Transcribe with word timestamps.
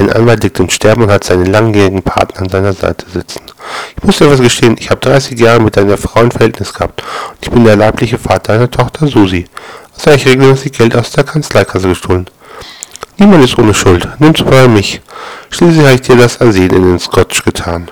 Ein 0.00 0.10
Anwalt 0.10 0.42
liegt 0.42 0.58
im 0.58 0.70
Sterben 0.70 1.02
und 1.02 1.10
hat 1.10 1.24
seinen 1.24 1.44
langjährigen 1.44 2.02
Partner 2.02 2.40
an 2.40 2.48
seiner 2.48 2.72
Seite 2.72 3.04
sitzen. 3.10 3.42
Ich 3.98 4.02
muss 4.02 4.16
dir 4.16 4.24
etwas 4.24 4.40
gestehen, 4.40 4.76
ich 4.78 4.88
habe 4.88 4.98
30 4.98 5.38
Jahre 5.38 5.60
mit 5.60 5.76
deiner 5.76 5.98
Frau 5.98 6.20
ein 6.20 6.30
Verhältnis 6.30 6.72
gehabt 6.72 7.02
und 7.28 7.36
ich 7.42 7.50
bin 7.50 7.64
der 7.64 7.76
leibliche 7.76 8.16
Vater 8.16 8.54
deiner 8.54 8.70
Tochter 8.70 9.06
Susi. 9.08 9.44
Also 9.92 10.06
habe 10.06 10.16
ich 10.16 10.26
regelmäßig 10.26 10.72
Geld 10.72 10.96
aus 10.96 11.10
der 11.10 11.24
Kanzleikasse 11.24 11.88
gestohlen. 11.88 12.30
Niemand 13.18 13.44
ist 13.44 13.58
ohne 13.58 13.74
Schuld, 13.74 14.08
nimm's 14.18 14.42
bei 14.42 14.66
mich. 14.68 15.02
Schließlich 15.50 15.84
habe 15.84 15.94
ich 15.96 16.00
dir 16.00 16.16
das 16.16 16.40
Ansehen 16.40 16.70
in 16.70 16.82
den 16.82 16.98
Scotch 16.98 17.44
getan. 17.44 17.90